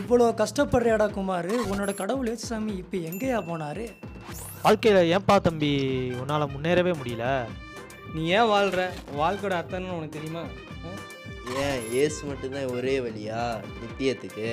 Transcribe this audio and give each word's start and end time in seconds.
இவ்வளோ 0.00 0.26
கஷ்டப்படுறியாடா 0.40 1.06
குமார். 1.16 1.50
உன்னோட 1.70 1.92
கடவுள் 2.00 2.36
சாமி 2.48 2.72
இப்போ 2.82 2.98
எங்கேயா 3.10 3.38
போனாரு? 3.48 3.84
வாழ்க்கையில் 4.64 5.10
ஏன்பா 5.14 5.36
தம்பி? 5.46 5.72
உன்னால் 6.20 6.52
முன்னேறவே 6.54 6.92
முடியல. 7.00 7.26
நீ 8.14 8.22
ஏன் 8.38 8.50
வாழ்ற? 8.52 8.80
வாழ்க்கையோட 9.20 9.54
அர்த்தம்னு 9.60 9.96
உனக்கு 9.98 10.16
தெரியுமா? 10.18 10.44
ஏன் 11.64 11.80
இயேசு 11.92 12.18
மட்டும்தான் 12.26 12.72
ஒரே 12.76 12.94
வழியா 13.06 13.40
நித்தியத்துக்கு? 13.80 14.50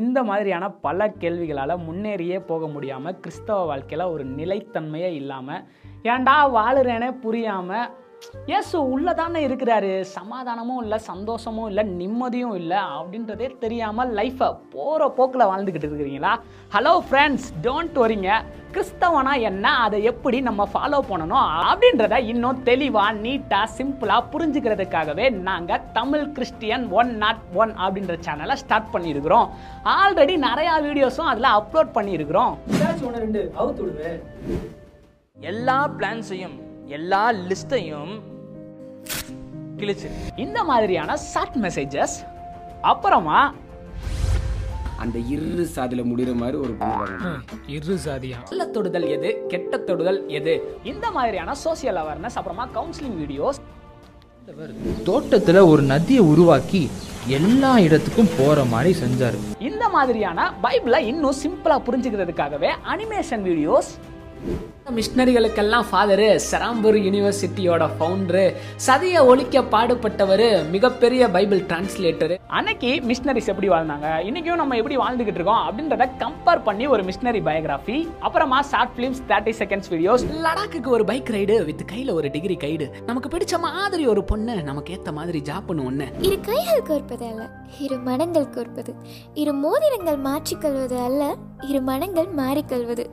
இந்த 0.00 0.18
மாதிரியான 0.22 0.64
பல 0.86 1.08
கேள்விகளால் 1.22 1.84
முன்னேறியே 1.86 2.38
போக 2.50 2.66
முடியாமல் 2.66 3.18
கிறிஸ்தவ 3.22 3.64
வாழ்க்கையில் 3.70 4.10
ஒரு 4.14 4.24
நிலைத்தன்மையே 4.38 5.10
இல்லாமல் 5.20 5.64
ஏன்டா 6.12 6.36
வாழுறேனே 6.56 7.08
புரியாமல் 7.24 7.90
இயேசு 8.48 8.76
உள்ளே 8.92 9.12
தானே 9.20 9.40
இருக்கிறாரு. 9.46 9.90
சமாதானமும் 10.16 10.80
இல்லை 10.82 10.98
சந்தோஷமும் 11.08 11.68
இல்லை 11.70 11.84
நிம்மதியும் 12.00 12.56
இல்லை 12.60 12.80
அப்படின்றதே 12.96 13.46
தெரியாமல் 13.62 14.10
லைஃப்பை 14.18 14.48
போகிற 14.74 15.08
போக்கில் 15.18 15.46
வாழ்ந்துக்கிட்டு 15.50 15.88
இருக்கிறீங்களா? 15.90 16.32
ஹலோ 16.74 16.92
ஃப்ரெண்ட்ஸ் 17.06 17.48
டோன்ட் 17.66 17.98
வரிங்க 18.02 18.30
கிறிஸ்தவனா 18.74 19.34
என்ன? 19.50 19.66
அதை 19.84 19.98
எப்படி 20.10 20.40
நம்ம 20.48 20.68
ஃபாலோ 20.72 21.00
பண்ணணும்? 21.10 21.48
அப்படின்றத 21.70 22.18
இன்னும் 22.32 22.62
தெளிவாக 22.70 23.16
நீட்டாக 23.24 23.72
சிம்பிளாக 23.78 24.28
புரிஞ்சுக்கிறதுக்காகவே 24.32 25.26
நாங்கள் 25.48 25.84
Tamil 25.98 26.26
Christian 26.38 26.86
one 27.00 27.12
not 27.24 27.44
one 27.62 27.74
அப்படின்ற 27.84 28.16
சேனலை 28.28 28.56
ஸ்டார்ட் 28.64 28.92
பண்ணியிருக்கிறோம். 28.94 29.46
ஆல்ரெடி 29.98 30.36
நிறையா 30.48 30.74
வீடியோஸும் 30.88 31.30
அதில் 31.34 31.54
அப்லோட் 31.58 31.96
பண்ணியிருக்கிறோம். 31.98 32.54
எல்லா 35.52 35.78
பிளான்ஸையும் 35.98 36.58
எல்லா 36.96 37.22
லிஸ்ட்டையும் 37.48 38.12
கிழிச்சு. 39.80 40.08
இந்த 40.44 40.58
மாதிரியான 40.70 41.16
ஷார்ட் 41.32 41.58
மெசேஜஸ் 41.64 42.14
அப்புறமா 42.90 43.40
அந்த 45.04 45.18
இரு 45.34 45.64
சாதியில 45.76 46.02
முடிகிற 46.08 46.32
மாதிரி 46.40 46.56
ஒரு 46.64 46.72
இரு 47.76 47.94
சாதியா? 48.06 48.38
நல்ல 48.50 48.64
தொடுதல் 48.74 49.06
எது 49.16 49.28
கெட்ட 49.52 49.78
தொடுதல் 49.88 50.20
எது? 50.38 50.54
இந்த 50.92 51.06
மாதிரியான 51.16 51.54
சோசியல் 51.64 52.00
அவேர்னஸ் 52.02 52.38
அப்புறமா 52.40 52.66
கவுன்சிலிங் 52.76 53.18
வீடியோஸ் 53.22 53.60
தோட்டத்துல 55.08 55.58
ஒரு 55.72 55.82
நதியை 55.92 56.22
உருவாக்கி 56.32 56.82
எல்லா 57.38 57.72
இடத்துக்கும் 57.86 58.30
போற 58.38 58.58
மாதிரி 58.72 58.92
செஞ்சாரு. 59.02 59.38
இந்த 59.68 59.84
மாதிரியான 59.96 60.48
பைபிளை 60.62 61.00
இன்னும் 61.10 61.40
சிம்பிளா 61.42 61.76
புரிஞ்சுக்கிறதுக்காகவே 61.88 62.70
அனிமேஷன் 62.94 63.44
வீடியோஸ் 63.48 63.90
மிஷினரிகளுக்கெல்லாம் 64.96 65.84
ஃபாதரு 65.90 66.40
செராம்பூர் 66.50 66.96
யூனிவர்சிட்டியோட 67.06 67.88
ஃபவுண்டரு 67.98 68.54
சதியை 68.86 69.26
ஒழிக்க 69.26 69.60
பாடுபட்டவர் 69.60 70.70
மிகப்பெரிய 70.70 71.28
பைபிள் 71.28 71.60
டிரான்ஸ்லேட்டர். 71.60 72.38
அன்னைக்கு 72.46 73.02
மிஷினரிஸ் 73.08 73.46
எப்படி 73.46 73.68
வாழ்ந்தாங்க? 73.68 74.08
இன்னைக்கும் 74.28 74.60
நம்ம 74.62 74.76
எப்படி 74.76 74.96
வாழ்ந்துகிட்டு 74.96 75.38
இருக்கோம் 75.38 75.62
அப்படின்றத 75.68 76.08
கம்பேர் 76.18 76.62
பண்ணி 76.62 76.86
ஒரு 76.86 77.02
மிஷினரி 77.02 77.40
பயோகிராஃபி 77.48 78.08
அப்புறமா 78.20 78.62
short 78.62 78.90
films 78.96 79.22
thirty 79.28 79.52
seconds 79.60 79.90
videos 79.90 80.24
லடாக்குக்கு 80.46 80.86
ஒரு 80.86 81.04
பைக் 81.04 81.30
ரைடு 81.32 81.64
வித் 81.64 81.84
கையில 81.92 82.12
ஒரு 82.12 82.30
டிகிரி 82.30 82.56
கைடு. 82.56 82.94
நமக்கு 83.06 83.38
பிடிச்ச 83.38 83.58
மாதிரி 83.58 84.06
ஒரு 84.06 84.24
பொண்ணு 84.24 84.62
நமக்கு 84.62 84.94
ஏத்த 84.94 85.12
மாதிரி 85.12 85.42
ஜாப்னு 85.44 85.86
ஒண்ணு. 85.90 86.08
இரு 86.20 86.40
கைகள் 86.40 86.82
கோர்ப்பது 86.88 87.28
அல்ல 87.30 87.50
இரு 87.78 87.98
மனங்கள் 87.98 88.50
கோர்ப்பது 88.56 88.94
இரு 89.34 89.52
மோதிரங்கள் 89.52 90.16
மாற்றிக்கொள்வது 90.16 90.98
அல்ல 90.98 91.36
இரு 91.68 91.80
மனங்கள் 91.88 92.28
மாறிக்கொள்வது 92.40 93.04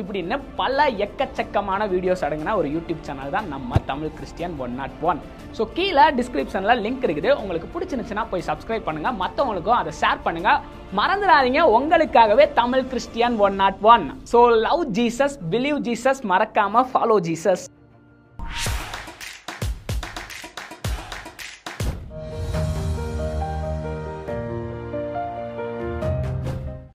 இப்படின்னு 0.00 0.36
பல 0.60 0.84
எக்கச்சக்கமான 1.04 1.86
வீடியோஸ் 1.92 2.24
அடங்கினா 2.26 2.54
ஒரு 2.60 2.68
யூடியூப் 2.74 3.04
சேனல் 3.08 3.34
தான் 3.36 3.48
நம்ம 3.54 3.78
Tamil 3.90 4.12
Christian 4.18 4.54
one 4.64 4.74
not 4.80 4.96
one 5.10 5.20
so 5.58 5.64
கீழே 5.76 6.04
டிஸ்கிரிப்ஷனில் 6.18 6.82
லிங்க் 6.86 7.06
இருக்குது. 7.08 7.30
உங்களுக்கு 7.42 7.70
பிடிச்சிருந்துச்சுன்னா 7.74 8.24
போய் 8.32 8.46
சப்ஸ்கிரைப் 8.50 8.86
பண்ணுங்க. 8.88 9.12
மற்றவங்களுக்கும் 9.22 9.78
அதை 9.80 9.94
ஷேர் 10.00 10.24
பண்ணுங்க. 10.26 10.52
மறந்துடாதீங்க. 11.00 11.62
உங்களுக்காகவே 11.76 12.46
Tamil 12.60 12.84
Christian 12.92 13.38
one 13.46 13.56
not 13.62 13.80
one 13.94 14.06
so 14.32 14.40
love 14.66 14.84
Jesus 15.00 15.38
believe 15.54 15.80
Jesus 15.88 16.22
மறக்காம 16.32 16.84
ஃபாலோ 16.92 17.18
ஜீசஸ் 17.28 17.64